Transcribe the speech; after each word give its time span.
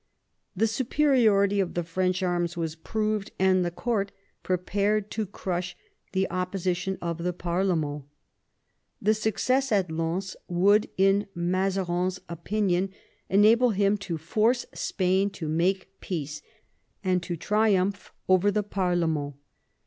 The 0.55 0.65
superiority 0.65 1.59
of 1.59 1.75
the 1.75 1.83
French 1.83 2.23
arms 2.23 2.57
was 2.57 2.73
proved, 2.75 3.29
and 3.37 3.63
the 3.63 3.69
court 3.69 4.11
prepared 4.41 5.11
to 5.11 5.27
crush 5.27 5.77
the 6.13 6.27
opposition 6.31 6.97
of 7.03 7.19
the 7.19 7.33
parlemeni 7.33 8.05
The 8.99 9.13
success 9.13 9.71
at 9.71 9.91
Lens 9.91 10.35
would 10.47 10.89
in 10.97 11.27
Mazarin's 11.35 12.19
opinion 12.29 12.89
enable 13.29 13.69
him 13.69 13.95
to 13.99 14.17
force 14.17 14.65
Spain 14.73 15.29
to 15.37 15.47
make 15.47 15.91
peace, 16.01 16.41
and 17.03 17.21
to 17.21 17.37
triumph 17.37 18.11
over 18.27 18.49
the 18.49 18.63
parlement. 18.63 19.35